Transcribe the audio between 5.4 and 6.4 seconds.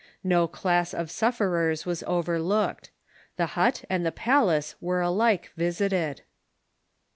visited.